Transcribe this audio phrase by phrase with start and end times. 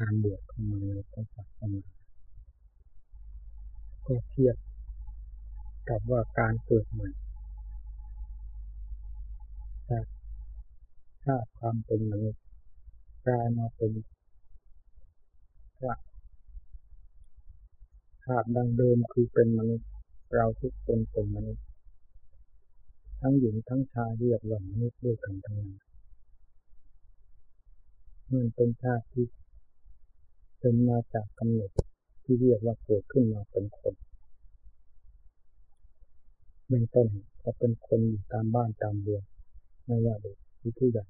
[0.00, 1.82] การบวชเข้ามาในพระศาสนา
[4.06, 4.56] ก็เทียบ
[5.88, 7.08] กับว่าการเกิดใหม่
[9.88, 10.04] จาก
[11.24, 12.42] ชาติความเป็นมนุษย์
[13.26, 13.92] กลายมาเป็น
[15.78, 15.94] พระ
[18.24, 19.88] ชาติดังเดิมคือเป็นมนุษย์
[20.34, 21.64] เราทุกคนเป็นมนุษย์
[23.20, 25.70] ทั้งหญิงทั้งชายเรียกว่ามนุษย์ด้วยกันทั้งนั้น
[28.30, 29.26] มันเป็นชาติที่
[30.60, 31.70] เป็นมาจากกำเนิด
[32.22, 33.94] ที่เรียกว่าเกิดขึ้นมาเป็นคน
[36.66, 37.08] เบื้องต้น
[37.42, 39.24] ก็เป็นคนอยู่ตามบ้านตามเรือน
[39.84, 41.04] ไม่ว่าเด็กหรือผู้ใหญ่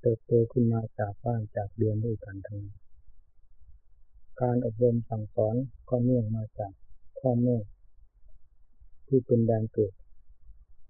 [0.00, 2.78] เติบโตขึ้นมาจากบ้านจากเรือนด้วยกันทั้งนั้น
[4.40, 5.56] การอบรมสั่งสอน
[5.88, 6.72] ก็เนื่องมาจาก
[7.18, 7.56] พ่อแม่
[9.06, 9.92] ที่เป็นแดนเกิด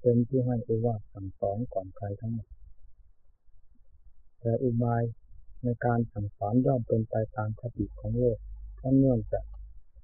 [0.00, 2.48] เป็นที่ให้อุวาสั่งสอนก่อนใครทั้งหมด
[4.40, 5.02] แต่อุบาย
[5.64, 8.38] ในการสั่งสอนย่อมเป็นไปตามคติของโลก
[8.76, 9.44] เพราะเนื่องจาก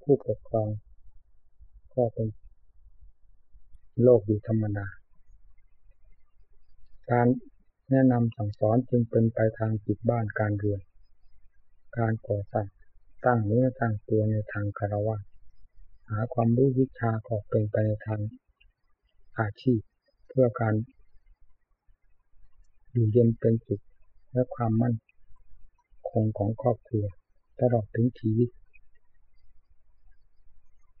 [0.01, 0.69] ผู้ปกครอง
[1.93, 2.27] ก็เป็น
[4.03, 4.87] โลกอยู่ธรรมดา
[7.11, 7.27] การ
[7.91, 10.81] แนะนำสั่งสอนจึงเป็นไปทางจิตบ้านการเรือน
[11.97, 12.67] การก่อสร้าง
[13.25, 15.17] ตั้งเนื้อตั้งตัวในทางคารวะ
[16.09, 18.19] หาความรู้วิชาก็เป็นไปในทาง
[19.39, 19.79] อาชีพ
[20.29, 20.73] เพื่อการ
[22.91, 23.81] อยู่เย็นเป็นสุข
[24.31, 24.93] และความมั่น
[26.11, 27.05] คงของครอบครัว
[27.59, 28.49] ตลอดถึงชีวิต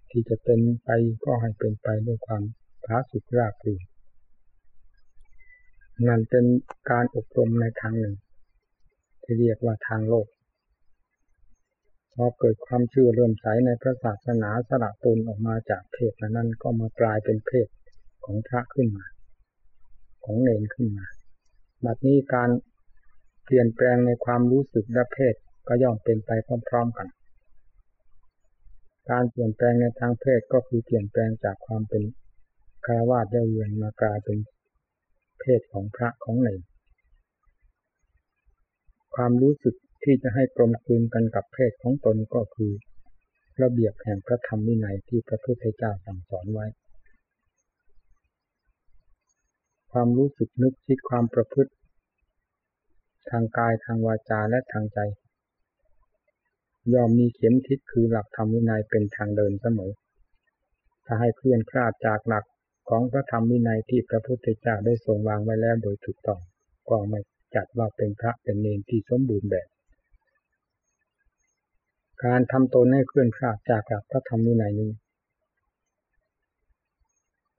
[0.09, 0.89] ที่จะเป็นไป
[1.25, 2.43] ก็ให้เป็นไปด้วยความ
[2.85, 3.81] ผาสุกราบรื่น
[6.07, 6.45] นั่นเป็น
[6.89, 8.15] การอบรมในทางหนึ่ง
[9.23, 10.27] ที่เรียกว่าทางโลก
[12.13, 17.67] พอเกิดความเชื่อเริ่มใสในพระศาสนาสละตนออกมาจากเพศนั้นก็มากลายเป็นเพศ
[18.25, 19.05] ของพระขึ้นมา
[20.25, 21.05] ของเนนขึ้นมา
[21.85, 22.49] บัดนี้การ
[23.43, 25.35] เปลี่ยนแปลงในความรู้สึกและเพศ
[25.67, 26.31] ก็ย่อมเป็นไป
[26.69, 27.07] พร้อมๆกัน
[29.09, 32.03] การเปลี่ยนแปลงในทางเพศก็คือเปลี่ยนแปลงจากความเป็น
[32.85, 34.37] คารวะเย้เยือนมากลายเป็น
[35.41, 36.61] เพศของพระของเนร
[39.15, 42.71] ความรู้สึกที่จะให้กลมกลืนกันกับเพศของตนก็คือ
[43.61, 46.67] ระเบียบแห่งพระธรรมวินัยที่พระพุทธเจ้าสั่งสอนไว้
[49.91, 51.71] ความรู้สึกนึกคิดความประพฤติ
[53.29, 54.99] ทางกายทางวาจาและทางใจ
[56.93, 59.91] ยอมมีเข็มทิศคือหลักธรรมวินัยเป็นทางเดินเสมอ
[61.05, 62.45] ถ้าให้เคลื่อนคลาดจากหลัก
[62.89, 66.39] ของพระธรรมวินัยที่พระพุทธเจ้าได้ทรงวางไว้แล้วโดยถูกต้อง
[66.89, 67.19] ก็ไม่
[67.55, 69.67] จัดว่าเป็นพระเป็นเนรที่สมบูรณ์แบบ
[72.25, 74.91] การทำตนให้เคลื่อนคลาดจากหลักพระธรรมวินัยนี้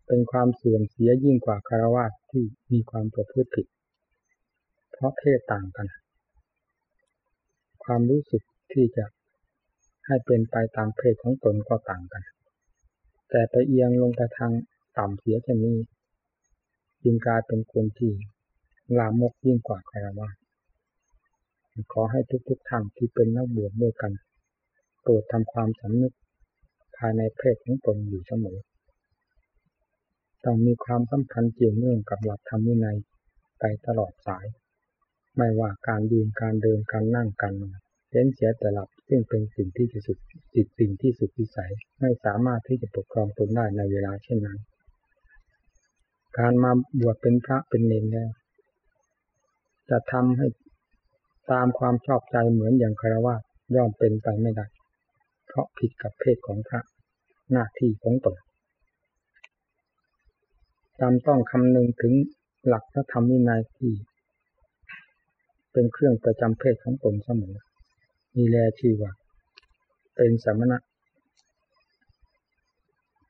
[0.07, 3.67] เป็นความเสื่อมเสียยิ่งกว่าคารวะที่มีความประพฤติผิด
[5.03, 5.87] ราะเพศต่างกัน
[7.85, 8.43] ความรู้สึก
[8.73, 9.05] ที่จะ
[10.07, 12.23] ให้เป็นไปตามเพศของตนก็ต่างกัน
[13.31, 14.53] แต่ไปเอียงลงไปทาง
[14.99, 15.77] ต่ำเสียเช่นนี้
[17.03, 18.13] จึงกลายเป็นคนที่
[18.99, 20.29] ลามกยิ่งกว่าใครวะ
[21.93, 24.13] ขอให้ทุกๆท่านที่เป็นนักบวชด้วยกัน
[25.03, 26.13] โปรดทำความสำนึก
[26.97, 28.59] ภายในเพศของตนอยู่เสมอ
[30.45, 32.97] ต้องมีความสัมพันธ์เกี่ยวเนื่องกับหลักธรรมวินัย
[33.59, 34.47] ไปตลอดสาย
[35.37, 37.79] ไม่ว่าการยืนการเดินการนั่งการนอน
[38.11, 40.17] เล่นเสียแต่หลับซึ่งเป็นสิ่งที่สุด
[40.55, 44.59] จิตสิ่งที่สุดวิสัย ไม่สามารถที่จะปกครองตนได้ในเวลาเช่นนั้น
[46.39, 46.71] การมา
[47.01, 48.31] บวชเป็นพระเป็นเนรแล้ว
[49.91, 50.47] จะทำให้
[51.53, 53.35] ตามความชอบใจเหมือนอย่างคารวะ
[53.75, 54.67] ย่อมเป็นไปไม่ได้
[55.47, 56.81] เพราะผิดกับเพศของพระ
[57.53, 58.37] หน้าที่ของตน
[61.01, 62.15] จำต้องคำนึงถึง
[62.67, 63.93] หลักพระธรรมวินัยที่
[65.73, 67.57] เป็นเครื่องประจำเพศของตนเสมอ
[68.37, 69.13] มีแลชื่อว่า
[70.17, 70.79] เป็นสมณะ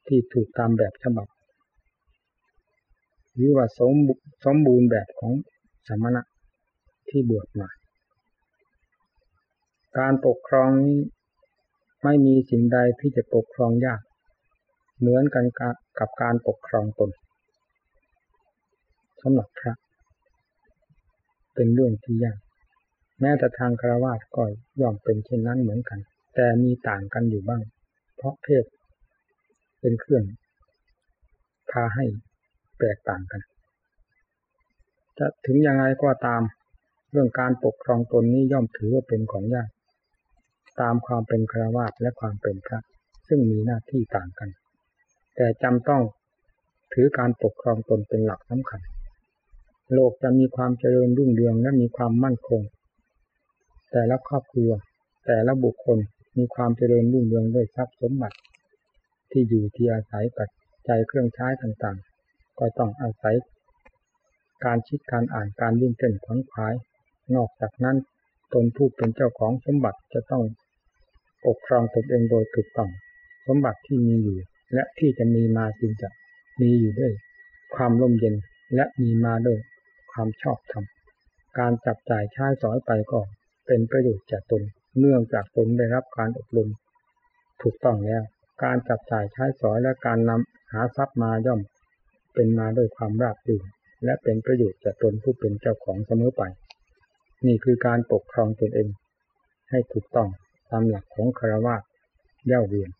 [0.07, 1.29] ที่ถูกตามแบบฉบับ
[3.35, 3.95] หรือว่าสม
[4.45, 5.33] สมบูรณ์แบบของ
[5.89, 6.23] สมณะ
[7.09, 7.69] ที่บวชมา
[9.99, 10.97] การปกครองนี้
[12.05, 14.01] ไม่มีสิ่งใดที่จะปกครองยาก
[14.99, 15.45] เหมือนกัน
[15.99, 17.11] กับการปกครองตน
[19.21, 19.75] สำหรับพระ
[21.55, 22.39] เป็นเรื่องที่ยาก
[23.21, 24.45] แม้แต่ทางคารวะก็
[24.81, 25.99] ย่อมเป็นเช่นนั้นเหมือนกัน
[26.35, 27.63] แต่มีต่างกันอยู่บ้าง
[28.17, 28.65] เพราะเพศ
[29.81, 30.25] เป็นเครื่อง
[31.71, 32.05] พาให้
[32.81, 33.41] แตกต่างกัน
[35.19, 36.43] จะถึงยังไงก็ตาม
[37.11, 39.69] เรื่องการปกครองตนนี้ย่อมถือว่าเป็นของยาก
[40.81, 42.79] ตามความเป็นคราวาสและความเป็นพระ
[43.29, 44.51] ซึ่งมีหน้าที่ต่างกัน
[45.37, 46.03] แต่จำต้อง
[46.93, 48.81] ถือการปกครองตนเป็นหลักสำคัญ
[49.95, 52.63] โลกจะมีความเจริญรุ่งเรืองและมีความมั่นคง
[53.93, 54.71] แต่ละครอบครัว
[55.27, 55.99] แต่ละบุคคล
[56.39, 58.39] มีความเจริญรุ่งเรืองด้วยทรัพย์สมบัติ
[59.31, 60.49] ที่อยู่ที่อาศัยปัจ
[60.89, 63.35] จัยเครื่องใช้ต่างๆ ก็ต้องอาศัย
[64.65, 66.75] การคิดการอ่านการวิ่งเต้นขวัญขวาย
[67.35, 67.97] นอกจากนั้น
[68.53, 70.45] ตนผู้เป็นเจ้าของสมบัติจะต้อง
[71.47, 72.91] ปกครองตนเองโดยถูกต้อง
[73.47, 74.39] สมบัติที่มีอยู่
[74.75, 76.09] และที่จะมีมาจึงจะ
[76.61, 77.13] มีอยู่ด้วย
[77.75, 78.35] ความร่มเย็น
[78.75, 79.59] และมีมาด้วย
[80.13, 80.85] ความชอบธรรม
[81.59, 83.21] การจับจ่ายใช้สอยไปก็
[83.67, 84.63] เป็นประโยชน์แก่ตน
[84.99, 86.69] เนื่องจากตนได้รับการอบรม
[87.63, 88.23] ถูกต้องแล้ว
[88.65, 91.61] การจับจ่ายใช้สอยและการนำหาทรัพย์มาย่อม
[92.35, 93.65] เป็นมาด้วยความราบรื่น
[94.05, 96.43] และเป็นประโยชน์แก่ตนผู้เป็นเจ้าของเสมอไป
[97.47, 98.89] นี่คือการปกครองตนเอง
[99.71, 100.29] ให้ถูกต้อง
[100.71, 101.77] ตามหลักของคารวะ
[102.47, 102.91] เย่าเวียน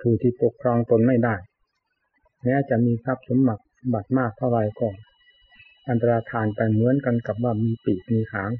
[0.00, 1.34] ผู้ที่ปกครองตนไม่ได้
[2.42, 3.64] แม้จะมีทรัพย์สมบัติ
[3.94, 4.88] บัตรมากเท่าไรก็
[5.88, 8.50] อันตรธานไปเหมือนกันกับว่ามีปีกมีหาง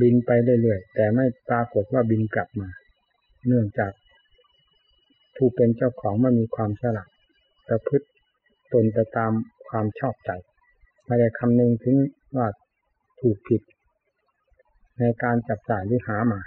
[0.00, 0.30] บินไป
[0.62, 2.68] เรื่อยๆแต่ไม่ปรากฏว่าบินกลับมา
[3.46, 3.92] เนื่องจาก
[5.36, 7.10] ผู้เป็นเจ้าของไม่มีความฉลาด
[7.68, 8.06] ประพฤติ
[8.72, 9.32] ตนไปตาม
[9.68, 10.30] ความชอบใจ
[11.06, 11.96] ไม่ได้คำนึงถึง
[12.36, 12.48] ว่า
[13.20, 13.62] ถูกผิด
[14.98, 16.40] ในการจับจ่ายหรือหามา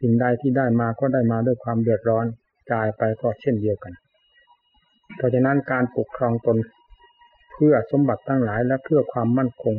[0.00, 2.26] สิ่งใดที่ได้มาก็ได้มาด้วยความเดือดร้อน
[2.72, 3.94] จ่ายไปก็เช่นเดียวกัน
[5.16, 6.56] เพราะฉะนั้นการปกครองตน
[7.64, 9.74] พื่อสมบัติตั้งหลายและเพื่อความมั่นคง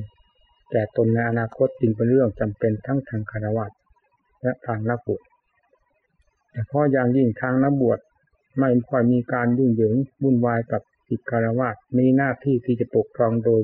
[0.72, 3.66] แก่ตนในอนาคตจึงเป็นเรื่องจำเป็นทั้งทางคารวะ
[4.42, 5.22] และทางนักบวช
[6.52, 8.00] แต่เพราะอย่างยิ่งทางนักบวช
[8.60, 13.62] ไม่ค่อยมีการยุ่งเหยิงวุ่นวายกับกิจคารวะมีหน้าที่ที่จะปกครองโดย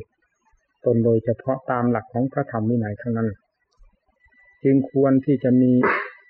[0.86, 3.30] ตนโดยเฉพาะตามหลักของพระธรรมวินัยทั้งนั้น
[4.64, 5.72] จึงควรที่จะมี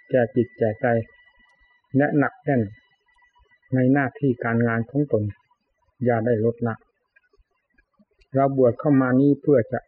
[0.09, 0.85] แก่จิตแก่ใจ
[1.97, 2.61] และหนักแน่น
[3.75, 5.23] ในหน้าที่การงานของตน
[6.05, 6.75] อย่าได้ลดละ
[8.35, 9.79] เราบวชเข้ามานี้เพื่อจะ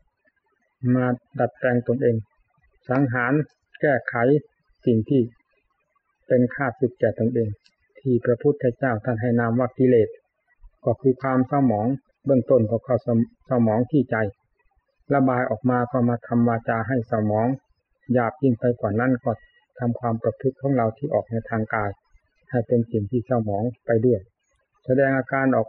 [0.95, 1.05] มา
[1.39, 2.15] ดัดแปลงตนเอง
[2.89, 3.33] สังหาร
[3.81, 4.15] แก้ไข
[4.85, 5.21] สิ่งที่
[6.27, 7.49] เป็นค่าสึกแก่ตนเอง
[7.99, 10.09] ที่พระพุทธเจ้าท่านให้นามว่ากิเลส
[10.85, 11.88] ก็คือความเศร้าหมอง
[12.25, 14.15] เบื้องต้นก็เข้าเศร้าหมองที่ใจ
[15.13, 17.47] ระบายออกมาก็มาทำวาจาให้เศร้าหมอง
[18.13, 19.31] หยาบยิ่งไปกว่านั้นก็
[19.79, 21.89] ทำความประพฤติของเราที่ออกในทางกาย
[22.49, 24.19] ให้เป็นสิ่งที่เศร้าหมองไปด้วย
[24.85, 25.67] แสดงอาการออก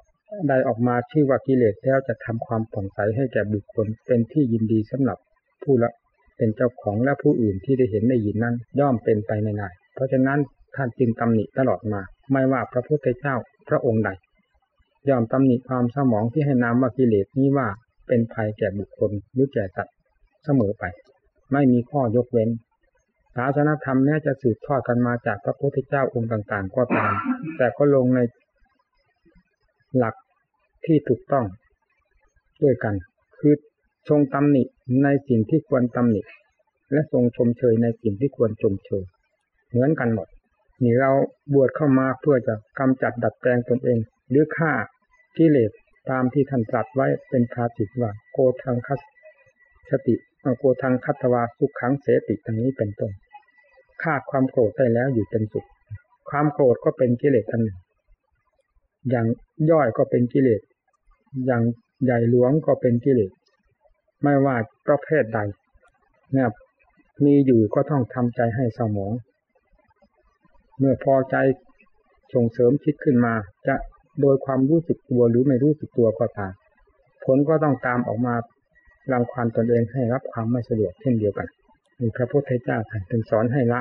[0.49, 5.19] ใดออกมาชื่อว่ากิเลสแล้วจะทำความผ่องใสให้แก่บุคคลเป็นที่ยินดีสำหรับ
[5.63, 5.91] ผู้ละ
[6.37, 10.39] เป็นเจ้าของและผู้อื่นที่ได้เห็นได้ยินนั้นย่อมเป็นไปไม่ได้เพราะฉะนั้น
[10.77, 12.01] ท่านจึงตำหนิตลอดมา
[12.33, 13.35] ไม่ว่าพระพุทธเจ้า
[13.69, 14.11] พระองค์ใด
[15.09, 17.69] ย่อมตำหนิความสมองที่ให้นามว่ากิเลสนี้ว่า
[18.09, 19.97] เป็นภัยแก่บุคคลหรือแก่สัตว์
[20.45, 20.85] เสมอไป
[21.53, 22.51] ไม่มีข้อยกเว้น
[23.37, 27.13] ศาสนธรรมแม้จะสืบทอดกันมาจากพระพุทธเจ้าองค์ต่าง ๆ ก็ตาม
[27.57, 28.21] แต่ก็ลงใน
[29.97, 30.15] หลัก
[30.85, 31.45] ที่ถูกต้อง
[32.63, 32.95] ด้วยกัน
[33.39, 33.55] คือ
[34.09, 34.63] ทรงตำหนิ
[35.03, 36.23] ในสิ่งที่ควรตำหนิ
[36.93, 39.05] และทรงชมเชยในสิ่งที่ควรชมเชย
[39.71, 40.29] เหมือนกันหมด
[40.83, 41.13] นี่เรา
[41.55, 43.99] บวชเข้ามาเพื่อจะกำจัดดัดแปลงตนเอง
[44.31, 44.73] หรือฆ่า
[45.37, 45.71] กิเลส
[46.11, 48.95] ตามที่ท่านตรัสไว้เป็นภาสิตว่าโกทังคั
[49.91, 50.15] สติ
[50.59, 53.13] โกทังคัตวาสุขขังเสติตรงนี้เป็นต้น
[54.03, 55.69] ฆ่าความโกรธได้แล้วอยู่เป็นสุข
[56.31, 57.79] ความโกรธก็เป็นกิเลสอันหนึ่ง
[59.11, 59.27] อย่าง
[59.71, 60.63] ย่อยก็เป็นกิเลส
[61.47, 61.63] อย่าง
[62.05, 63.33] ใหญ่หลวงก็เป็นกิเลส
[64.23, 64.57] ไม่ว่า
[64.87, 65.39] ประเภทใด
[66.37, 66.49] นี่ย
[67.25, 69.13] มีอยู่ก็ต้องทำใจให้สมอง
[70.79, 71.37] เมื่อพอใจ
[72.35, 73.35] ส่งเสริมคิดขึ้นมา
[73.67, 73.75] จะ
[74.21, 76.53] โดยความรู้สึกตัวหรือไม่รู้สึกตัวก็ตาม
[77.25, 78.35] ผลก็ต้องตามออกมา
[79.13, 81.49] รังควานตนเองให้รับความไม่สะดวกเช่นเดียวกัน
[82.01, 83.81] มีพระพุทธเจ้าท่านถึงสอนให้ละ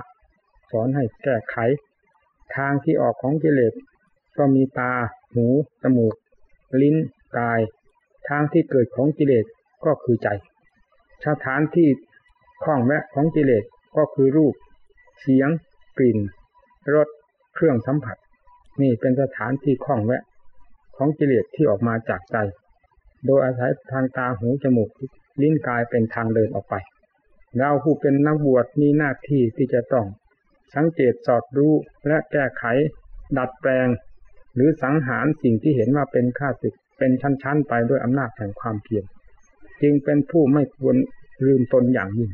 [0.72, 1.56] สอนให้แก้ไข
[2.56, 3.74] ทางที่ออกของกิเลส
[4.38, 4.92] ก็มีตา
[5.34, 5.46] หู
[5.82, 6.14] จมูก
[6.82, 6.96] ลิ้น
[7.38, 7.60] กาย
[8.28, 9.46] ทางที่เกิดของกิเลส
[9.86, 10.28] ก็คือใจ
[11.28, 11.90] สถานที่
[12.64, 13.64] คล้องแวะของกิเลส
[13.98, 14.54] ก็คือรูป
[15.22, 15.50] เสียง
[15.98, 16.20] กลิ่น
[16.94, 17.08] รส
[17.56, 18.18] เครื่องสัมผัส
[18.82, 20.24] นี่เป็นสถานที่คล้องแวะ
[20.98, 22.38] ของกิเลสที่ออกมาจากใจ
[23.26, 24.90] โดยอาศัยทางตา หู จมูก
[25.42, 26.76] ลิ้น กายเป็นทางเดินออกไป
[27.58, 30.06] เราผู้เป็นนักบวชมีหน้าที่ที่จะต้อง
[30.76, 31.74] สังเกตสอดรู้
[32.08, 32.64] และแก้ไข
[33.38, 33.88] ดัดแปลง
[34.56, 39.04] หรือสังหารสิ่งที่เห็นว่าเป็นข้าศึกเป็นชั้นๆ ไปด้วยอำนาจแห่งความเพียร
[39.82, 40.96] จึงเป็นผู้ไม่ควร
[41.46, 42.32] ลืมตนอย่างยิ่ง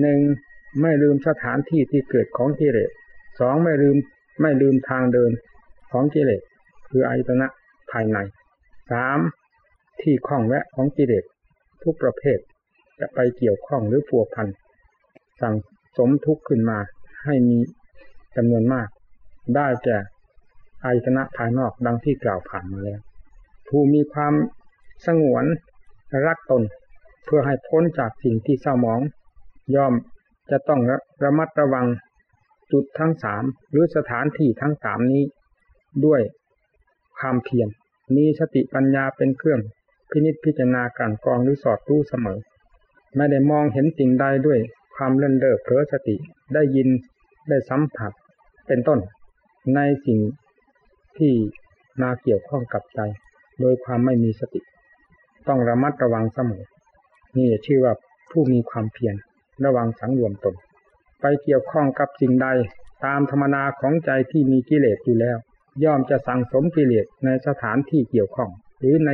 [0.00, 0.20] หนึ่ง
[0.82, 2.90] ไม่ลืมสถานที่ที่เกิดของกิเลส
[3.40, 3.96] สองไม่ลืม
[4.40, 5.30] ไม่ลืมทางเดิน
[5.92, 6.42] ของกิเลส
[6.88, 7.46] คืออายตนะ
[7.90, 8.18] ภายใน
[8.90, 9.18] สาม
[10.00, 11.24] ที่คล้องแวะของกิเลส
[11.82, 12.38] ทุกประเภท
[13.00, 14.48] จะไปเกี่ยวข้องหรือผัวพัน
[15.40, 15.54] สั่ง
[15.96, 16.78] สมทุกข์ขึ้นมา
[17.24, 17.58] ให้มี
[18.36, 18.88] จำนวนมาก
[19.56, 19.98] ได้แก่
[20.84, 23.00] อายตนะภายนอกดังที่กล่าวผ่านมาแล้ว
[23.68, 24.34] ผู้มีความ
[25.06, 25.44] สงวน
[26.26, 26.62] รักตน
[27.24, 29.00] เพื่อให้พ้นจากสิ่งที่เศร้าหมอง
[29.74, 29.94] ย่อม
[30.50, 30.80] จะต้อง
[31.24, 31.86] ระมัดระวัง
[32.72, 35.24] จุดทั้งสามหรือสถานที่ทั้งสามนี้
[36.06, 36.20] ด้วย
[37.18, 37.68] ความเพียร
[38.16, 39.60] มีสติปัญญาเป็นเครื่อง
[40.10, 42.38] พินิจพิจารณาการกองหรือสอดรู้เสมอ
[43.16, 44.58] ไม่ได้มองเห็นสิ่งใดด้วย
[44.94, 46.16] ความเล่นเล่อเผลอสติ
[46.54, 46.88] ได้ยิน
[47.48, 48.12] ได้สัมผัส
[48.66, 48.98] เป็นต้น
[49.74, 50.18] ในสิ่ง
[51.18, 51.32] ที่
[52.02, 53.00] มาเกี่ยวข้องกับใจ
[53.60, 54.60] โดยความไม่มีสติ
[55.48, 56.64] ต้องระมัดระวังเสมอ
[57.36, 57.94] นี่ชื่อว่า
[58.30, 59.14] ผู้มีความเพียร
[59.64, 60.54] ระวังสังรวมตน
[61.20, 62.46] ไปเกี่ยวข้องกับสิ่งใด
[63.04, 65.36] ตามธรรมนาของใจที่มีกิเลสอยู่แล้ว
[65.84, 69.10] ย่อมจะสั่งสมกิเลสในสถานที่เกี่ยวข้อง หรือใน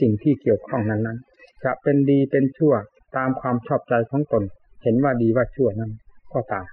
[0.00, 2.74] สิ่งที่เกี่ยวข้องนั้นๆ จะเป็นดีเป็นชั่ว
[3.16, 4.42] ตามความชอบใจของตน
[4.82, 5.92] เห็นว่าดีว่าชั่วนั้น
[6.32, 6.66] ก็ตาม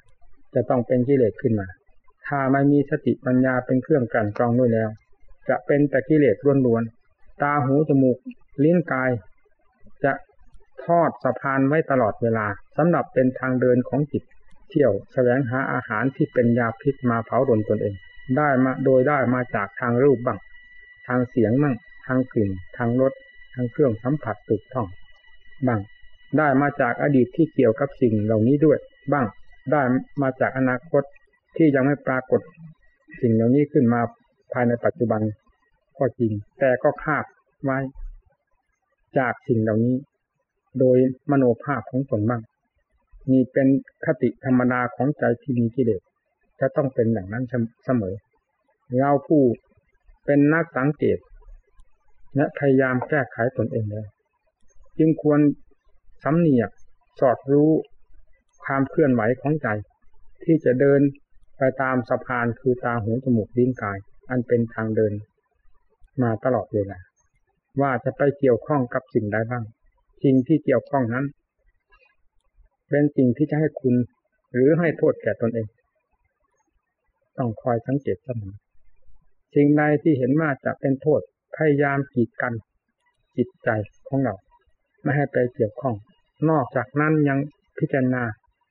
[0.54, 1.68] จะต้องเป็นกิเลสขึ้นมา
[2.28, 4.90] ถ้าไม่มีสติปัญญาเป็นเครื่องกลั่นกรองด้วยแล้ว
[5.50, 8.18] จะเป็นแต่กิเลสล้วนๆตาหูจมูก
[8.64, 9.12] ลิ้นกาย
[10.04, 10.14] จะ
[10.86, 12.46] ทอดสะพานไว้ตลอดเวลา
[12.78, 14.24] สำหรับเป็นทางเดินของจิต
[14.70, 17.96] เที่ยวแสวงหาอาหารที่เป็นยาพิษมาเผาดนตนเอง
[18.38, 20.40] ได้มาโดยได้มาจากทางรูปบ้าง
[21.08, 21.76] ทางเสียงบ้าง
[22.08, 23.14] ทางกลิ่น ทางรส
[23.54, 24.88] ทางเครื่องสัมผัสถูกท่อง
[25.68, 25.80] บ้าง
[26.38, 28.80] ได้มาจากอดีตที่เกี่ยวกับสิ่งเหล่านี้ด้วย
[29.14, 29.26] บ้าง
[29.72, 29.82] ได้
[30.22, 31.04] มาจากอนาคต
[31.58, 32.42] ที่ยังไม่ปรากฏ
[33.22, 34.02] สิ่งเหล่านี้ขึ้นมา
[34.54, 35.22] ภายในปัจจุบัน
[35.98, 37.26] ก็จริง แต่ก็คาด
[37.64, 37.78] ไว้
[39.18, 39.96] จากสิ่งเหล่านี้
[40.80, 40.98] โดย
[41.32, 42.42] มโนภาพของตนบ้าง
[43.32, 43.68] นี่เป็น
[44.06, 46.02] คติธรรมดาของใจที่มีกิเลส
[46.60, 47.44] จะต้องเป็นอย่างนั้น
[47.86, 48.16] เสมอ
[48.98, 49.42] เราผู้
[50.26, 51.18] เป็นนักสังเกต
[52.36, 54.08] และพยายามแก้ไขตนเองแล้ว
[54.98, 55.40] จึงควร
[56.24, 56.70] สำเนียก
[57.20, 57.72] สอดรู้
[58.64, 59.68] ความเคลื่อนไหวของใจ
[60.44, 61.02] ที่จะเดิน
[61.58, 63.98] ไปตามสะพานคือตาหูจมูกลิ้นกาย
[64.30, 65.14] อันเป็นทางเดิน
[66.22, 67.00] มาตลอดเวลา
[67.82, 69.64] ว่าจะไปเกี่ยวข้องกับสิ่งใดบ้าง
[70.24, 71.26] สิ่งที่เกี่ยวข้องนั้น
[72.90, 73.96] เป็นสิ่งที่จะให้คุณ
[74.54, 75.68] หรือให้โทษแก่ตนเอง
[77.38, 78.56] ต้องคอยสังเกตเสมอ
[79.56, 81.22] สิ่งใดที่เห็นว่าจะเป็นโทษ
[81.56, 82.54] พยายามกีดกัน
[83.38, 83.70] จิตใจ
[84.08, 84.36] ของเรา
[85.04, 85.96] ไม่ให้ไปเกี่ยวข้อง
[86.50, 87.40] นอกจากนั้นยัง
[87.78, 88.24] พิจารณา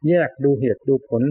[0.09, 1.23] แยกดูเหตุดูผล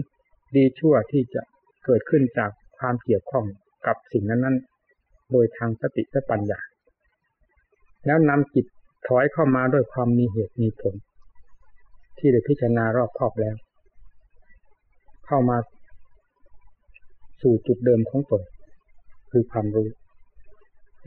[0.54, 1.42] ดีชั่วที่จะ
[1.84, 3.44] เกิดขึ้นจากความเกี่ยวข้อง
[3.86, 6.60] กับสิ่งนั้นๆ โดยทางสติและปัญญา
[8.06, 8.66] แล้วนำจิต
[9.06, 10.94] ถอยเข้ามาด้วยความมีเหตุมีผล
[12.18, 13.56] ที่ได้พิจารณารอบครอบแล้ว
[15.26, 15.58] เข้ามา
[17.42, 18.42] สู่จุดเดิมของตน
[19.30, 19.88] คือความรู้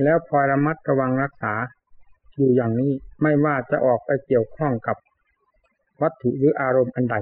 [0.03, 1.53] แล้วพอระมัดระวังรักษา
[2.35, 2.91] อยู่อย่างนี้
[3.21, 4.97] ไม่ว่าจะออกไปเกี่ยวข้องกับ
[6.01, 7.15] วัตถุหรืออารมณ์อันใด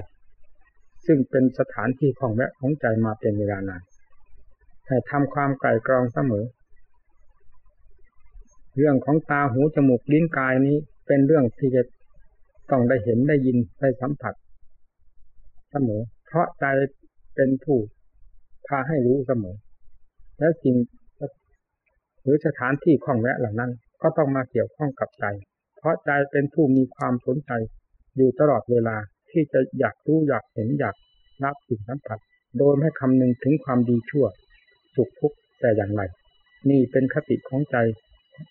[1.06, 3.82] ซึ่งเป็นสถานที่ของแวะของใจมาเป็นเวลานาน
[4.88, 6.46] ให้ทำความไกลกรองเสมอ
[8.76, 10.78] เรื่องของตาหูจมูกลิ้นกายนี้
[11.08, 11.84] เป็นเรื่องที่จะ
[12.72, 14.34] ต้องได้เห็นได้ยินได้สัมผัส
[15.72, 16.66] เสมอ เพราะใจ
[17.36, 17.78] เป็นผู้
[18.68, 19.56] พาให้รู้เสมอ
[20.40, 20.76] และสิ่ง
[22.24, 25.26] หรือสถานที่ของแวะเหล่านั้น ก็ต้องมาเกี่ยวข้องกับใจ
[25.78, 27.52] เพราะใจเป็นผู้มีความสนใจ
[28.16, 28.98] อยู่ตลอดเวลา
[29.32, 30.96] ที่จะอยากรู้อยากเห็นอยาก
[31.44, 32.20] รับสิ่งสัมผัส
[32.58, 34.26] โดยไม่คำนึงถึงความดีชั่ว
[34.96, 36.02] สุขทุกข์แต่อย่างไร
[36.70, 37.76] นี่เป็นคติของใจ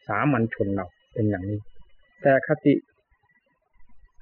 [0.06, 1.59] สามัญชนเราเป็นอย่างนี้
[2.23, 2.75] แต่คติ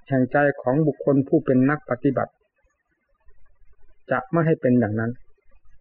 [0.09, 2.33] แห่งใจของบุคคลผู้เป็นนักปฏิบัติ
[4.11, 5.13] จะไม่ให้เป็นอย่างนั้น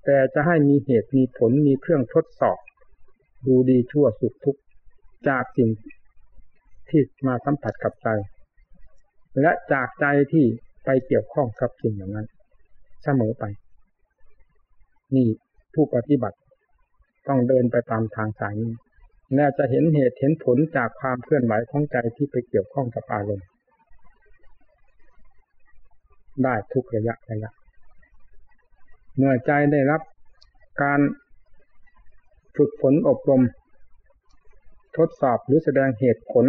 [0.05, 2.57] แต่จะให้มีเหตุมีผลมีเครื่องทดสอบ
[3.45, 4.61] ดูดีชั่วสุขทุกข์
[5.27, 5.69] จากสิ่ง
[6.89, 8.07] ที่มาสัมผัสกับใจ
[9.41, 10.45] และจากใจที่
[10.83, 12.27] ไปเกี่ยวข้องกับสิ่งอย่างนั้น
[13.03, 13.43] เสมอไป
[15.15, 15.27] นี่
[15.73, 16.37] ผู้ปฏิบัติ
[17.27, 18.73] ต้องเดินไปตามทางสายนี้
[19.35, 23.47] แน่จะเห็นเหตุเห็นผลจากความเคลื่อนไหวของใจที่ไปเกี่ยวข้องกับอารมณ์
[26.43, 27.51] ได้ทุกระยะระยะ
[29.17, 30.01] เมื่อใจได้รับ
[30.81, 30.99] การ
[32.55, 33.41] ฝึกฝนอบรม
[34.97, 36.45] ทดสอบหรือแสดงเหตุผล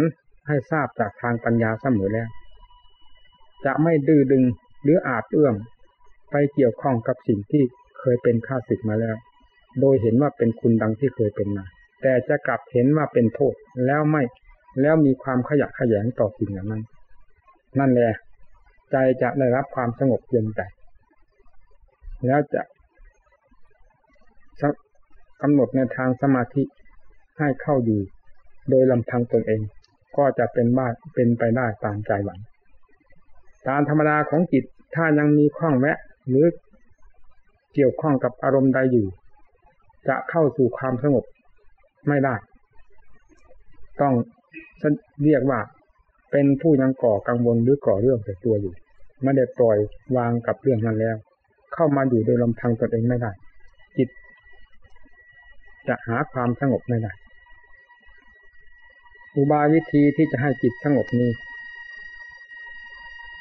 [0.47, 2.29] ให้ทราบจากทางปัญญาเสมอแล้ว
[3.65, 4.43] จะไม่ดื้อดึง
[4.83, 5.55] หรืออาจเอื้อม
[6.31, 7.63] ไปเกี่ยวข้องกับสิ่งที่
[7.99, 9.15] เคยเป็นข้าศึกมาแล้ว
[9.81, 11.65] โดยเห็นว่าเป็นคุณดังที่เคยเป็นมา
[12.01, 13.53] แต่จะกลับเห็นว่าเป็นโทษ
[13.85, 14.23] แล้วไม่
[14.81, 16.83] แล้วมีความขยะขยงต่อสิ่งนั้น
[17.79, 18.15] นั่นแหละ
[18.91, 20.61] ใจจะได้รับความสงบเย็นใจ
[22.25, 22.61] แล้วจะ
[25.41, 26.63] กำหนดในทางสมาธิ
[27.39, 28.01] ให้เข้าอยู่
[28.69, 29.61] โดยลำพังตนเอง
[30.17, 32.39] ก็จะเป็นบ้าเป็นไปได้ตามใจหวัง
[33.67, 34.63] ตามธรรมดาของจิต
[34.95, 35.97] ถ้ายังมีข้องแวะ
[36.29, 36.45] หรือ
[37.73, 39.07] เกี่ยวข้องกับอารมณ์ใดอยู่
[40.07, 41.25] จะเข้าสู่ความสงบ
[42.07, 42.35] ไม่ได้
[44.01, 44.13] ต้อง
[45.23, 45.59] เรียกว่า
[46.31, 48.73] เป็นผู้ยังก่อกังวลหรือก่อเรื่องแต่ตัวอยู่
[49.23, 49.77] ไม่ได้ปล่อย
[50.17, 51.15] วางกับเรื่องนั้นแล้ว
[51.73, 53.31] เข้ามาอยู่โดยลำพังตนเองไม่ได้
[53.97, 54.09] จิต
[55.87, 57.11] จะหาความสงบไม่ได้
[59.35, 61.29] อุบายวิธีที่จะให้จิตสงบนี้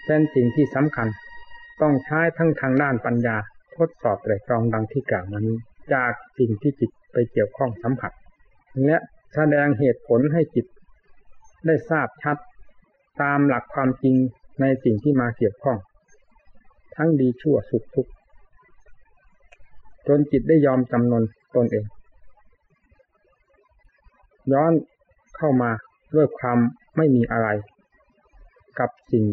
[0.06, 1.08] เป็นสิ่งที่สำคัญ
[1.80, 3.36] ต้องใช้ทั้งทางด้านปัญญา
[3.76, 5.56] ทดสอบแต่ตรองดังที่กล่าวมานี้
[5.92, 8.12] จากสิ่งที่จิตไปเกี่ยวข้องสัมผัส
[8.84, 8.96] และ
[9.34, 10.66] แสดงเหตุผลให้จิต
[11.66, 12.36] ได้ทราบชัด
[13.22, 14.16] ตามหลักความจริง
[14.60, 15.78] ในสิ่งที่มาเกี่ยวข้อง
[16.96, 18.12] ทั้งดีชั่วสุขทุกข์
[20.06, 21.22] จนจิตได้ยอมจำนน
[21.56, 21.84] ตนเอง
[24.52, 24.72] ย้อน
[25.36, 25.70] เข้ามา
[26.14, 26.58] ด้วยความ
[26.96, 27.48] ไม่มีอะไร
[28.78, 29.24] กับสิ่ง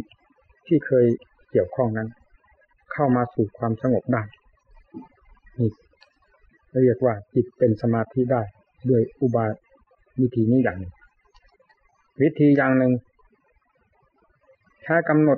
[0.71, 1.05] ที่เคย
[1.51, 2.07] เกี่ยวข้องนั้น
[2.93, 4.21] เข้ามาสู่ความสงบได้
[5.59, 5.69] นี่
[6.83, 8.41] เรียกว่าจิตเป็นสมาธิได้
[8.89, 9.51] ด้วยอุบาย
[10.19, 10.93] วิธีนี้อย่างหนึ่ง
[12.21, 12.91] วิธีอย่างหนึ่ง
[14.83, 15.29] ใช้กำหน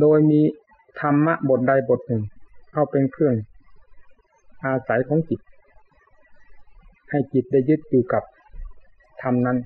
[0.00, 0.40] โดยมี
[1.00, 2.22] ธรรมะบทใดบทหนึ่ง
[2.72, 3.34] เข้าเป็นเครื่อง
[4.64, 5.40] อาศัยของจิต
[7.10, 8.22] ให้จิตได้ยึดอยู่กับ
[9.22, 9.58] ธรรมนั้น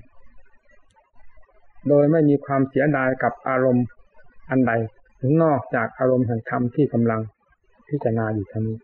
[1.87, 3.85] โดยไม่มีความเสียดายกับอารมณ์
[4.53, 4.73] อันใด
[5.43, 7.21] นอกจากอารมณ์แห่งธรรมที่กำลัง
[7.89, 8.77] พิจารณาอยู่ท่านี้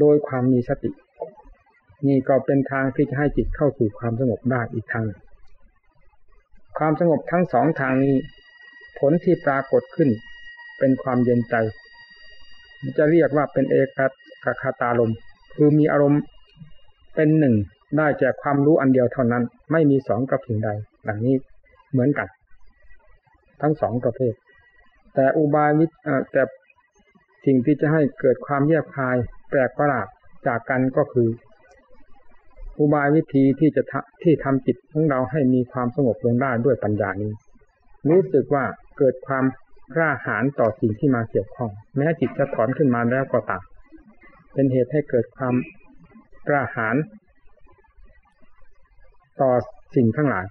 [0.00, 0.90] โดยความมีสติ
[2.08, 5.06] นี่ก็เป็นทางที่จะให้จิตเข้าสู่ความสงบได้อีกทาง
[6.78, 8.16] ความสงบทั้งสองทางนี้
[8.98, 10.08] ผลที่ปรากฏขึ้น
[10.78, 11.54] เป็นความเย็นใจ
[12.98, 13.98] จะเรียกว่าเป็นเอก
[14.62, 15.12] คาตาลม
[15.54, 16.22] คือมีอารมณ์
[17.14, 17.54] เป็นหนึ่ง
[17.96, 20.68] ได้จากความรู้อันเดียวเท่านั้น ไม่มีสองกับสิ่งใด
[21.04, 21.36] หลังนี้
[21.92, 22.28] เหมือนกัน
[23.60, 24.34] ทั้งสองประเภท
[25.14, 25.86] แต่อุบายวิ
[26.32, 26.42] แต่
[27.44, 29.16] สิ่งที่จะให้เกิดความแยบคาย
[29.50, 30.06] แปลกประหลาด
[30.46, 31.28] จากกันก็คือ
[32.78, 33.82] อุบายวิธีที่จะ
[34.22, 37.32] ที่ทำจิตของเราให้มีความสงบลงได้ด้วยปัญญานี้
[38.08, 38.64] รู้สึกว่า
[38.98, 39.44] เกิดความ
[39.94, 43.62] กล้าหาญต่อสิ่งที่มาเกี่ยวข้อง แม้จิตจะถอนขึ้นมาแล้วก็ตาม
[44.52, 45.54] เป็นเหตุให้เกิดความ
[46.48, 46.96] กล้าหาญ
[49.40, 49.52] ต่อ
[49.96, 50.46] สิ่งทั้งหลาย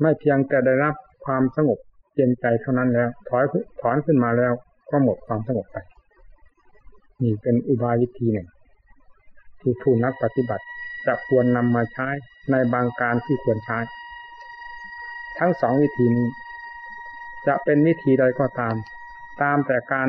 [0.00, 0.94] ไม่เพียงแต่ได้รับ
[1.24, 1.78] ความสงบ
[2.18, 3.44] เย็นใจเท่านั้นแล้วถอย
[3.80, 4.52] ถอนขึ้นมาแล้ว
[4.90, 5.76] ก็หมดความสงบไป
[7.22, 8.48] นี่เป็นอุบายวิธีหนึ่ง
[9.60, 10.64] ที่ผู้นักปฏิบัติ
[11.06, 12.08] จะควรนำมาใช้
[12.50, 13.78] ในบางการที่ควรใช้
[15.38, 16.28] ทั้งสองวิธีนี้
[17.46, 18.74] จะเป็นวิธีใดก็ตาม
[19.42, 20.08] ตามแต่การ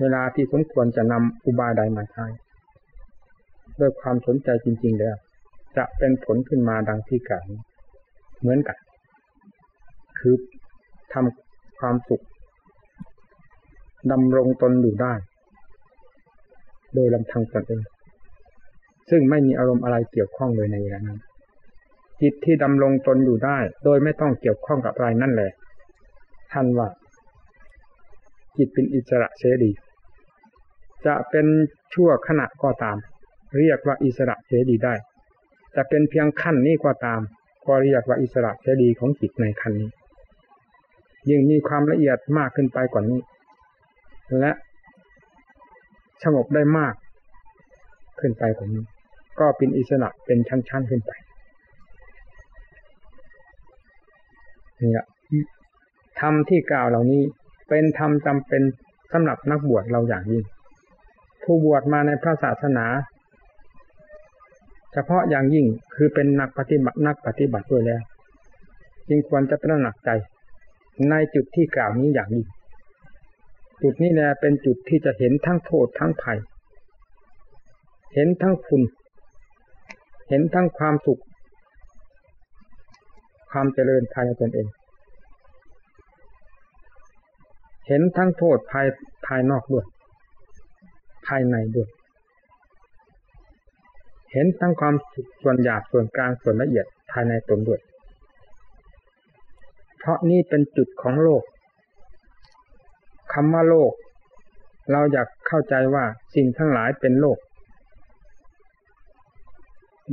[0.00, 2.26] เวลาที่สมควรจะนำอุบายใดมาใช้
[3.80, 5.16] ด้วยความสนใจจริง ๆ แล้ว
[5.76, 7.44] จะเป็นผลขึ้นมาดังที่กล่าว
[8.40, 8.78] เหมือนกัน
[10.18, 10.34] คือ
[11.14, 12.24] ทำความสุข
[14.12, 15.14] ดำรงตนอยู่ได้
[16.94, 17.82] โดยลำพังตนเอง
[19.10, 21.20] ซึ่งไม่มีอารมณ์อะไรเกี่ยวข้องเลยในเวลานั้น
[22.22, 25.52] จิตที่ดำรงตนอยู่ได้ โดยไม่ต้องเกี่ยวข้องกับอะไรนั่นแหละ
[26.52, 26.88] ท่านว่า
[28.56, 29.70] จิตเป็นอิสระเสรี
[31.06, 31.46] จะเป็น
[31.94, 32.96] ชั่วขณะก็ตาม
[33.58, 34.94] เรียกว่าอิสระเสรีได้
[35.76, 37.20] จะเป็นเพียงขั้นนี้ก็ตาม
[37.66, 39.90] ก็เรียกว่าอิสระเสรีของจิตในขั้นนี้
[41.30, 43.20] ยิ่งมีความละเอียดมากขึ้นไปกว่านี้
[44.38, 44.52] และ
[46.24, 46.94] สงบได้มาก
[48.20, 48.82] ขึ้นไปกว่านี้
[49.40, 51.10] ก็เป็นอิสระเป็นชั้นๆขึ้นไป
[54.76, 55.06] เนี่ย
[56.20, 57.22] ธรรมที่กล่าวเหล่านี้
[57.68, 58.62] เป็นธรรมจำเป็น
[59.12, 60.44] สำหรับนักบวชเราอย่างยิ่ง
[61.42, 62.86] ผู้บวชมาในพระศาสนา
[64.92, 68.02] เฉพาะอย่างยิ่งคือเป็นนักปฏิบัตินักปฏิบัติด้วยแล้ว
[69.08, 70.10] จึงควรจะตระหนักใจ
[71.10, 72.46] ในจุดที่กล่าวนี้อย่างยิ่ง
[73.82, 76.38] จุดนี้แหละเป็นจุดที่จะเห็นทั้งโทษทั้งภัย
[78.14, 78.82] เห็นทั้งคุณ
[80.28, 81.22] เห็นทั้งความสุข
[83.50, 84.66] ความเจริญภายในตนเอง
[87.88, 88.86] เห็นทั้งโทษภาย
[89.26, 89.84] ภายนอกด้วย
[91.26, 91.88] ภายในด้วย
[94.32, 94.94] เห็นทั้งความ
[95.42, 97.80] ส่วนหยาบส่วนกลางส่วนละเอียดภายในตนด้วย
[100.04, 101.42] เพราะนี่เป็นจุดของโลก
[103.32, 103.92] คำว่าโลก
[104.92, 107.38] เราอยากเข้าใจว่าสิ่งทั้งหลายเป็นโลก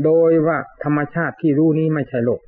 [0.04, 2.42] โดยว่าธรรมชาติที่รู้นี้ไม่ใช่โลก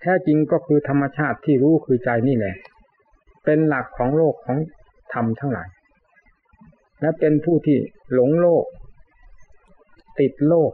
[0.00, 2.56] แท้จริงก็คือธรรมชาติที่รู้คือใจนี่แหละ
[3.44, 4.58] เป็นหลักของโลกของ
[5.12, 5.68] ธรรมทั้งหลาย
[7.00, 7.78] และเป็นผู้ที่
[8.12, 8.64] หลงโลก
[10.20, 10.72] ติดโลก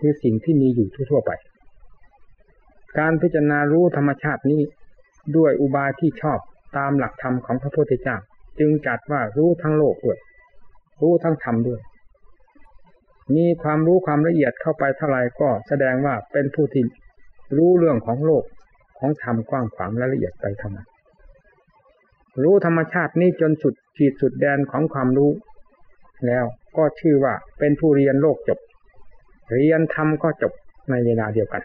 [0.00, 1.32] คือสิ่งที่มีอยู่ทั่วไป
[2.98, 4.62] การพิจารณารู้ธรรมชาตินี้
[5.36, 6.38] ด้วยอุบายที่ชอบ
[6.76, 8.16] ตามหลักธรรมของพระพุทธเจ้า
[8.58, 10.18] จึงจัดว่ารู้ทั้งโลกด้วย
[11.02, 11.80] รู้ทั้งธรรมด้วย
[13.34, 16.84] มีความรู้ความละเอียดเข้าไปเท่าไรก็แสดงว่าเป็นผู้ที่
[17.56, 18.44] รู้เรื่องของโลก
[18.98, 20.78] ของธรรมกว้างขวางและละเอียดไปทำไม
[22.42, 25.30] รู้ธรรมชาตินี้จนสุดขีดสุดแดนของความรู้
[26.26, 26.44] แล้ว
[26.76, 28.58] ก็ชื่อว่าเป็นผู้เรียนโลกจบ
[29.52, 30.52] เรียนธรรมก็จบ
[30.90, 31.62] ในเวลาเดียวกัน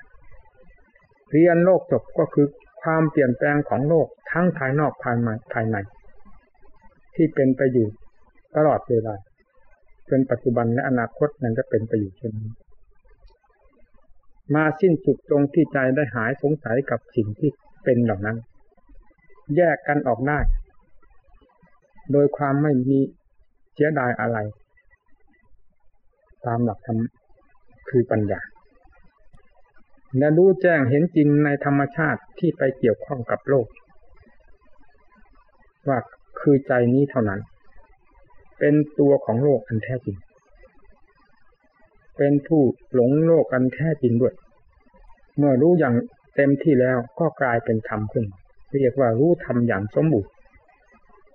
[1.32, 2.48] เรียนโลกจบก็คือ
[2.82, 5.78] ความเปลี่ยนแปลงของโลกทั้งภายนอกภายในภายใน
[7.16, 7.88] ที่เป็นไปอยู่
[8.56, 9.16] ตลอดเวลา
[10.10, 12.52] จนปัจจุบันและอนาคตนั้นจะเป็นไปอยู่เช่นนี้
[14.56, 17.50] มาสิ้นสุดตรงที่ใจได้หายสงสัยกับสิ่งที่
[17.84, 18.38] เป็นเหล่านั้น
[19.56, 20.40] แยกกันออกได้
[22.12, 23.00] โดยความไม่มี
[23.74, 24.38] เสียดายอะไร
[26.46, 27.00] ตามหลักธรรม
[27.90, 28.42] คือปัญญา
[30.18, 33.68] และรู้แจ้งเห็นจริงในธรรมชาติที่ไปเกี่ยวข้องกับโลก
[35.88, 36.00] ว่า
[36.40, 37.42] คือใจนี้เท่านั้น
[38.60, 40.18] เป็นตัวของโลกอันแท้จริง
[42.18, 42.62] เป็นผู้
[42.94, 44.34] หลงโลกกันแท้จริงด้วย
[45.38, 45.96] เมื่อรู้อย่าง
[46.36, 48.26] เต็มที่แล้วก็กลายเป็นธรรมขึ้น
[48.76, 50.32] เรียกว่ารู้ธรรมอย่างสมบูรณ์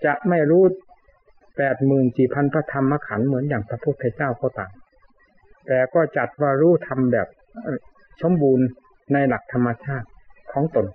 [0.04, 0.62] จะไม่รู้
[1.56, 4.72] แปดหมื่นสี่พันพระธรรมขันธ์เหมือนอย่างพระพุทธเจ้าก็ต่าม
[5.66, 7.28] แต่ก็จัดว่ารู้ธรรมแบบ
[8.22, 8.66] สมบูรณ์
[9.12, 10.08] ในหลักธรรมชาติ
[10.52, 10.86] ของตน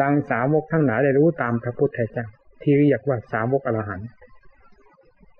[0.00, 2.26] ดังสาวกทั้งหลายได้รู้ตามพระพุทธเจ้า
[2.62, 4.08] ที่เรียกว่าสาวกอรหันต์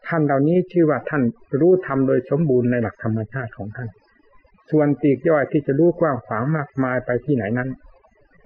[0.07, 1.23] ท่านเหล่านี้ชื่อว่าท่าน
[1.61, 3.89] รู้ธรรมโดยสมบูรณ์ในหลักธรรมชาติของท่าน
[4.71, 7.69] ส่วนปีกย่อยที่จะรู้กว้างขวางมากมายไปที่ไหนนั้น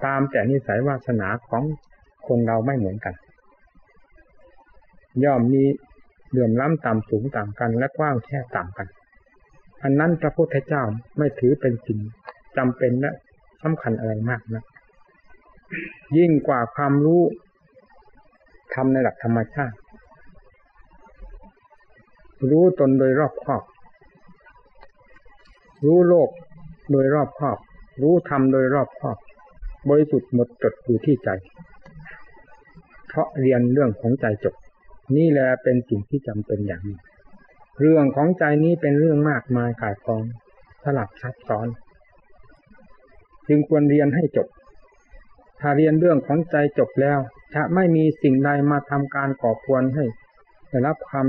[0.05, 1.63] ตามแต่นิสัยวาสนาของ
[2.27, 3.15] คนเราไม่เหมือนกัน
[5.25, 5.65] ย่อมมี
[6.33, 8.87] เดือมล้ำต่ำสูงต่างกันและกว้างแค่ต่างกัน
[9.83, 10.83] อันนั้นพระพุทธเจ้า
[11.19, 11.99] ไม่ถือเป็นสิ่ง
[12.57, 13.13] จำเป็นและ
[13.63, 14.65] สำคัญอะไรมากนะ
[16.17, 17.23] ยิ่งกว่าความรู้
[18.75, 19.77] ทำในหลักธรรมชาติ
[22.51, 23.63] รู้ตนโดยรอบครอบ
[25.87, 26.31] รู้โลก
[26.91, 27.59] โดยรอบครอบ
[28.03, 29.19] รู้ธรรมโดยรอบครอบ
[29.89, 31.29] บริสุทธิ์หมดจดอยู่ที่ใจ
[33.09, 34.55] เพราะเรียนเรื่องของใจจบ
[35.17, 36.99] นี่แหละเป็นสิ่งที่จำเป็นอย่างนี้
[37.81, 40.23] เรื่องของใจนี้เป็นเรื่องมากมายขายกอง
[40.83, 41.69] สลับซับซ้อน
[43.49, 44.49] จึงควรเรียนให้จบ
[45.61, 47.19] ถ้าเรียนเรื่องของใจจบแล้ว
[47.55, 50.05] จะไม่มีสิ่งใดมาทำการก่อควรให้
[50.69, 51.27] ได้รับความ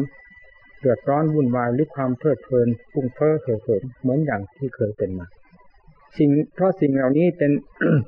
[0.79, 5.27] เดือดร้อนวุ่นวายหรือความเพลิดเพลินฟุ้งเฟ้อเห่อเหิมเหมือนอย่างที่เคยเป็นมา
[6.17, 7.51] สิ่งเพราะสิ่งเหล่านี้เป็น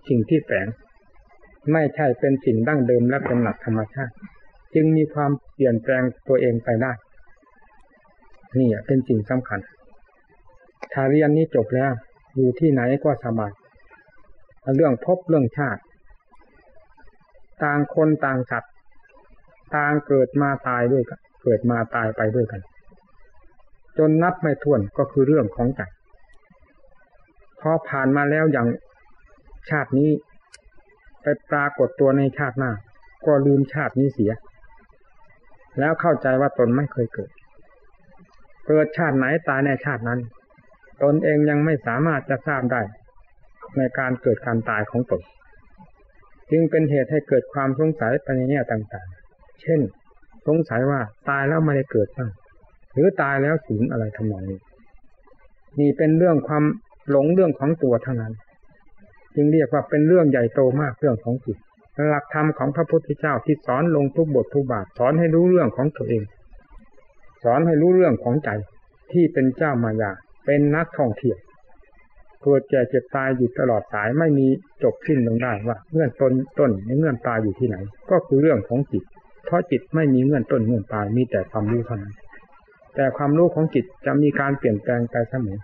[0.07, 0.67] สิ่งที่แฝง
[1.71, 4.13] ไม่ใช่เป็นสิ่งดั้งเดิมและเป็นหลักธรรมชาติ
[4.75, 6.91] จึงมีความเปลี่ยนแปลงตัวเองไปได้
[8.59, 9.59] นี่เป็นสิ่งสำคัญ
[10.93, 11.91] ถ้าเรียนนี้จบแล้ว
[12.35, 13.51] อยู่ที่ไหนก็สบาย
[14.75, 15.81] เรื่องพบเรื่องชาติ
[17.63, 18.71] ต่างคนต่างสัตว์
[19.75, 22.61] ต่างเกิดมาตายด้วยกัน เกิดมาตายไปด้วยกัน
[23.97, 25.81] จนนับไม่ถ้วนก็คือเรื่องของใจ
[27.61, 28.67] พอผ่านมาแล้วอย่าง
[29.69, 30.09] ชาตินี้
[31.21, 32.71] ไปปรากฏตัวในชาติหน้า
[33.25, 34.31] ก็ลืมชาตินี้เสีย
[35.79, 37.31] แล้วเข้าใจว่าตนไม่เคยเกิด
[38.67, 40.19] เกิดชาติไหนตายในชาตินั้น
[41.03, 42.81] ตนเองยังไม่สามารถจะทราบได้
[43.77, 45.21] ในการเกิดการตายของตน
[46.51, 49.79] จึงเป็นเหตุให้เกิดความสงสัยไปในแง่ต่างๆ เช่น
[50.47, 52.29] สงสัยว่าตายแล้วไม่ได้เกิดบ้าง
[52.93, 54.59] หรือตายแล้วสูญอะไรทำนองนี้
[55.79, 56.63] นี่เป็นเรื่องความ
[57.09, 58.33] หลงเรื่องของตัวเท่านั้น
[59.35, 61.57] จึงเรียกว่าเป็นเรื่องใหญ่โตมากเรื่องของจิต
[62.09, 66.23] หลักธรรมของพระพุทธเจ้าที่สอนลงทุกบททุกบาทสอนให้รู้เรื่องของตัวเอง
[67.43, 68.49] สอนให้รู้เรื่องของใจ
[69.11, 70.11] ที่เป็นเจ้ามายา
[70.45, 71.37] เป็นนักท่องเที่ยว
[72.43, 74.47] เกิดแก่เจ็บตายอยู่ตลอดสายไม่มี
[74.83, 77.77] จบสิ้นลงได้ว่าเงื่อนต้นต้นเงื่อนตายอยู่ที่ไหน
[78.11, 79.03] ก็คือเรื่องของจิต
[79.45, 82.13] เพราะจิตไม่มีเงื่อนต้นเงื่อนปลายมีแต่ความรู้เท่านั้น
[82.95, 85.57] แต่ความรู้ของจิตจะมีการเปลี่ยนแปลงไปเสมอ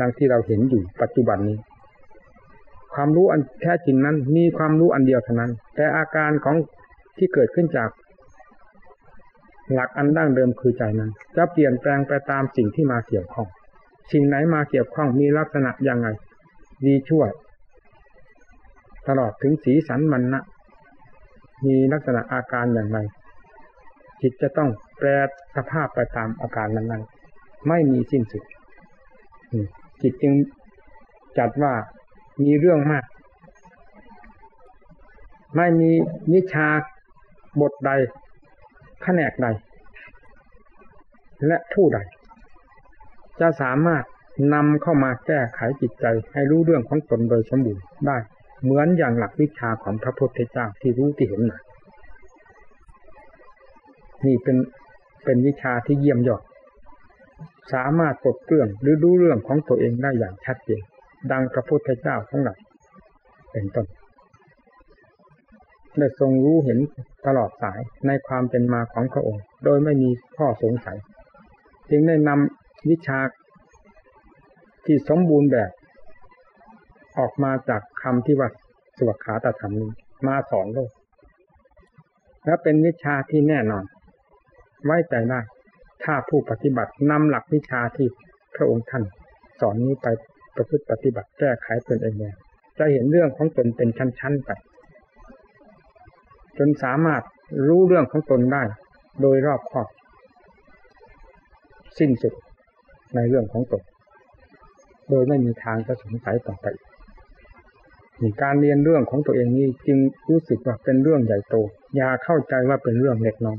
[0.00, 1.58] ดังที่เราเห็นอยู่ปัจจุบันนี้
[2.94, 6.56] ความรู้อันแท้จริงนั้น มีความรู้อันเดียวเท่านั้น แต่อาการของ
[7.18, 7.88] ที่เกิดขึ้นจาก
[9.72, 13.48] หลักอันดั้งเดิมคือใจนั้น จะเปลี่ยนแปลงไปตามสิ่งที่มาเกี่ยวข้อง
[14.12, 16.08] สิ่งไหนมาเกี่ยวข้องมีลักษณะอย่างไร
[16.86, 17.24] ดีชั่ว
[19.08, 20.42] ตลอดถึงสีสันมันนะ
[21.66, 22.98] มีลักษณะอาการอย่างไร
[24.20, 25.08] จิตจะต้องแปร
[25.56, 28.44] สภาพไปตามอาการนั้นๆไม่มีสิ้นสุด
[30.02, 30.34] จิตจึง
[31.38, 31.72] จัดว่า
[32.42, 33.04] มีเรื่องมาก
[35.56, 35.90] ไม่มี
[36.32, 36.68] นิชา
[37.60, 37.90] บทใด
[39.04, 39.46] แผนกใด
[41.46, 41.98] และผู้ใด
[43.40, 44.04] จะสามารถ
[44.54, 48.18] นำเข้ามาแก้ไขจิตใจให้รู้เรื่องของตนโดยสมบูรณ์ได้
[48.62, 51.60] เหมือนอย่างหลักวิชาของพระพุทธเจ้าที่รู้ที่เห็นหนะ
[54.26, 54.56] นี่เป็น
[55.24, 56.42] เป็นวิชาที่เยี่ยมยอด
[57.72, 60.82] สามารถปลดเปลื้องหรือรู้เรื่องของตัวเองได้อย่างชัดเจน
[61.30, 62.54] ดังพระพุทธเจ้าของเรา
[63.52, 63.86] เป็นต้น
[65.98, 66.78] ได้ทรงรู้เห็น
[67.26, 70.98] ตลอดสายในความเป็นมาของพระองค์ โดยไม่มีข้อสงสัย
[71.90, 73.18] จึงได้นำวิชา
[74.84, 75.70] ที่สมบูรณ์แบบ
[77.18, 78.48] ออกมาจากคำที่ว่า
[78.98, 79.90] สวขาตธรรมนี้
[80.26, 80.90] มาสอนโลก
[82.44, 83.84] และเป็นวิชาที่แน่นอน
[84.84, 85.40] ไว้ใจได้
[86.04, 88.08] ถ้าผู้ปฏิบัตินำหลักวิชาที่
[88.54, 89.04] พระองค์ท่าน
[89.60, 90.06] สอนนี้ไป
[90.56, 92.14] ประพฤติปฏิบัติแก้ไขตนเอง
[92.78, 94.50] จะเห็นเรื่องของตนเป็นชั้นๆไป
[96.58, 97.22] จนสามารถ
[97.66, 98.62] รู้เรื่องของตนได้
[99.22, 99.88] โดยรอบคอบ
[101.98, 102.34] สิ้นสุด
[103.14, 103.82] ในเรื่องของตน
[105.10, 106.66] โดยไม่มีทางจะสงสัยต่อไป
[108.42, 109.98] การเรียนเรื่องของตัวเองนี้จึง
[110.30, 111.54] รู้สึกว่าเป็นเรื่องใหญ่โต
[111.96, 113.58] อย่าเข้าใจว่าเป็นเรื่องเล็กน้อย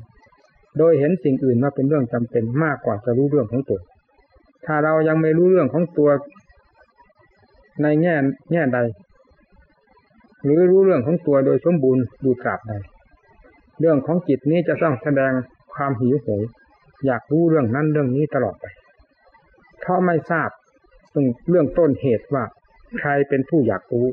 [0.78, 3.80] โดยเห็นสิ่งอื่นว่าเป็นเรื่องจำเป็นมากกว่าจะรู้เรื่องของตัว
[4.66, 6.10] ถ้าเรายังไม่รู้เรื่องของตัว
[7.82, 8.16] ในแง่
[8.52, 8.78] แง่ใด
[10.46, 12.72] หรือรู้เรื่องของตัวโดยสมบูรณ์ดูตราบใด
[13.80, 15.32] เรื่องของจิตนี้จะต้องแสดง
[15.74, 16.44] ความหิวโหย
[17.06, 18.66] อยากรู้เรื่องนั้นเรื่องนี้ตลอดไป
[19.80, 20.50] เพราะไม่ทราบ
[21.14, 22.44] ตรงเรื่องต้นเหตุว่า
[23.00, 24.08] ใครเป็นผู้อยากรู้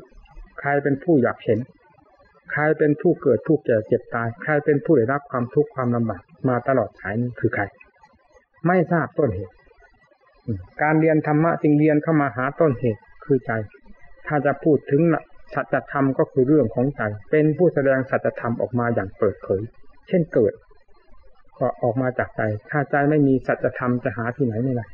[0.59, 1.59] ใครเป็นผู้อยากเห็น
[2.51, 7.63] ใครเป็นผู้เกิดผู้แก่เจ็บตาย ใครเป็นผู้ได้รับความทุกข์ความลำบากมาตลอดสายนี้คือใคร
[8.67, 9.53] ไม่ทราบต้นเหตุ
[10.81, 13.51] การเรียนธรรมะจึงเรียนเข้ามาหาต้นเหตุคือใจ
[14.27, 15.01] ถ้าจะพูดถึง
[15.55, 19.61] สัจธรรมก็คือเรื่องของใจ เป็นผู้แสดงสัจธรรมออกมาอย่างเปิดเผย
[20.07, 20.53] เช่นเกิด
[21.59, 24.85] ก็ออกมาจากใจ ถ้าใจไม่มีสัจธรรมจะหาที่ไหนไม่ได้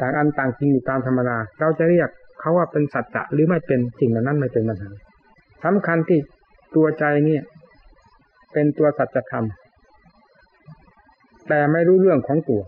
[0.00, 2.08] ต่างอันต่างจริงอยู่ตามธรรมดาเราจะเรียก
[2.40, 4.90] เขาว่าเป็นสัจจะหรือไม่เป็นสิ่งนั้นไม่เป็นปัญหา
[5.64, 6.18] สำคัญที่
[6.74, 7.42] ตัวใจเนี่ย
[8.52, 9.46] เป็นตัวสัจธรรม
[11.48, 12.62] แต่ไม่รู้เรื่องของตัว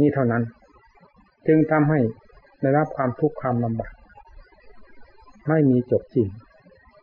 [0.00, 0.42] นี่เท่านั้น
[1.46, 2.00] จึงทำให้
[2.60, 3.92] ได้รับความทุกข์ความลำบาก
[5.48, 6.28] ไม่มีจบจริง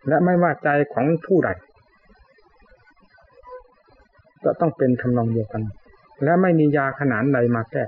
[0.07, 1.49] และไม่ว่าใจของผู้ใด
[4.43, 5.63] จะต้องเป็นทำนองเดียวกัน
[6.23, 7.83] และไม่มียาขนานใดมาแก้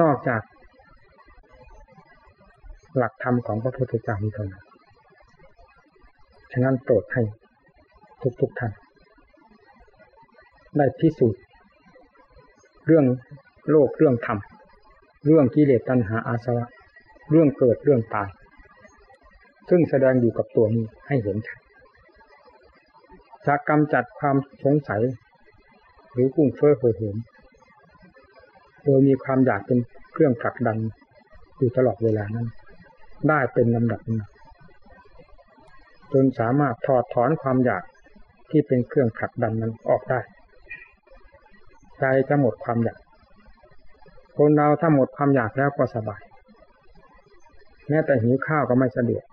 [0.00, 0.42] นอกจาก
[2.96, 4.64] หลักธรรมของพระพุทธเจ้านี้เท่านั้น
[6.52, 7.22] ฉะนั้นโปรดให้
[8.40, 8.72] ทุกๆทท่าน
[10.76, 11.42] ได้พิสูจน์
[12.86, 13.04] เรื่อง
[13.70, 14.38] โลกเรื่องธรรม
[15.26, 16.66] เรื่องกิเลสตัณหาอาสวะ
[17.30, 18.28] เรื่องเกิดเรื่องตาย
[19.68, 21.58] ซึ่งแสดงอยู่กับตัวนี้ให้เห็นชัด
[23.46, 25.02] จะกำจัดความสงสัย
[26.12, 27.16] หรือกุ้งเฟ้อเห่อเหิม
[28.84, 29.78] โดยมีความอยากเป็น
[30.12, 30.78] เครื่องผลักดัน
[31.58, 32.46] อยู่ตลอดเวลานั้น
[33.28, 34.00] ได้เป็นลำดับ
[36.12, 37.82] จนสามารถถอดถอนความอยาก
[38.50, 40.20] ที่เป็นเครื่องผลักดันนั้นออกได้
[41.98, 42.98] ใจจะหมดความอยาก
[44.36, 46.22] คนเราถ้าหมดความอยากแล้วก็สบาย
[47.88, 49.24] แม้แต่หิวข้าวก็ไม่สะดวก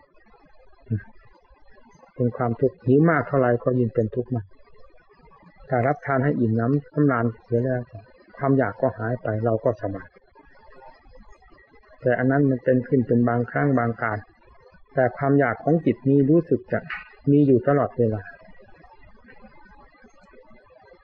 [2.15, 4.45] เป็นความทุกข์หิวมากเท่าไรก็ยิ่งเป็นทุกข์มาก
[5.69, 7.81] ถ้ารับทานให้อิ่มน้ำสำราญเสียแล้ว
[8.37, 10.07] ความอยากก็หายไปเราก็สบาย
[12.01, 14.17] แต่อันนั้นมันเป็นขึ้นเป็นบางครั้งบางการ
[14.93, 16.79] แต่ความอยากของจิตนี้รู้สึกจะ
[17.31, 18.21] มีอยู่ตลอดเวลา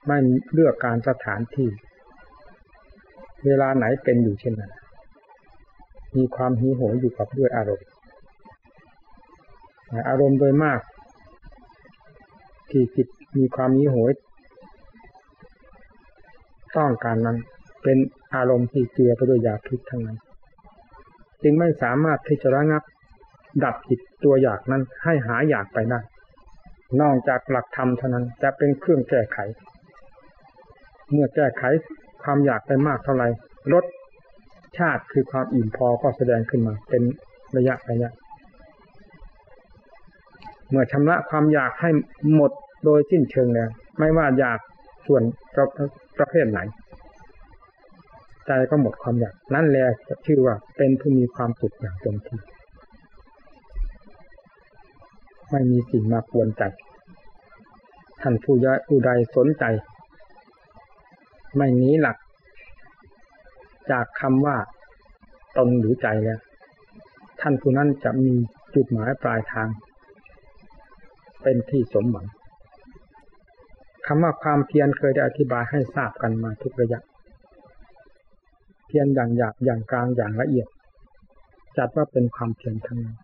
[0.08, 0.18] ไม่
[0.54, 1.70] เลือกการสถานที่
[3.46, 4.72] เวลาไหนเป็นอยู่เช่นนั้น
[6.16, 7.91] มีความหิวโหยอยู่กับด้วยอารมณ์
[10.10, 10.80] อารมณ์โดยมาก
[12.70, 14.12] ที่จิตมีความหิวโหย
[16.78, 17.38] ต้องการนั้น
[17.84, 17.98] เป็น
[18.36, 20.18] อารมณ์ที่เกลือไปด้วยยาพิษทั้งนั้น
[21.44, 22.84] จึงไม่สามารถที่จะระงับ
[23.64, 26.00] ดับจิตตัวอยากนั้นให้หาอยากไปได้
[27.02, 29.38] นอกจากหลักธรรมเท่านั้นจะเป็นเครื่องแก้ไข
[31.12, 31.64] เมื่อแก้ไข
[32.24, 33.28] ความอยากไปมากเท่าไหร่
[33.74, 33.86] ลด
[34.78, 37.02] ชาติคือความอิ่มพอก็แสดงขึ้นมา เป็น
[37.58, 38.12] ระยะระยะ
[40.72, 41.90] เมื่อชำระความอยากให้
[42.36, 42.52] หมด
[42.86, 44.60] โดยสิ้นเชิงแล้วไม่ว่าอยาก
[45.08, 45.66] ส่วนประ
[46.18, 46.60] ประเภทไหน
[48.48, 49.86] ใจก็หมดความอยาก นั่นแหละ
[50.26, 52.40] ชื่อว่าเป็นผู้มีความสุขอย่างเต็มที่
[55.50, 56.64] ไม่มีสิ่งมาปวนใจ
[58.22, 59.64] ท่านผู้ยะอุใดสนใจ
[61.56, 62.18] ไม่หนีหลัก
[63.92, 64.58] จากคำว่า
[65.58, 66.40] ตนหรือใจแล้ว
[67.42, 68.34] ท่านผู้นั้นจะมี
[68.76, 69.68] จุดหมายปลายทาง
[71.44, 72.28] เป็นที่สมหวัง
[74.06, 77.00] คำว่าความเพียรเคยได้อธิบายให้ทราบกันมาทุกระยะ
[78.88, 80.68] เพียรอย่างหยาบอย่างกลางอย่างละเอียด
[81.78, 83.18] จัดว่าเป็นความเพียรทั้งนั้น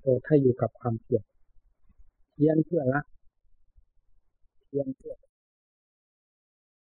[0.00, 1.22] โอ้ถ้าอยู่กับความเพียร
[2.34, 3.00] เพียรเพื่อละ
[4.66, 5.14] เพียรเพื่อ